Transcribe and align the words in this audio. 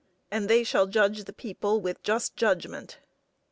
and 0.31 0.49
they 0.49 0.63
shall 0.63 0.87
judge 0.87 1.25
the 1.25 1.31
people 1.31 1.79
with 1.79 2.01
just 2.01 2.35
judgment. 2.35 2.97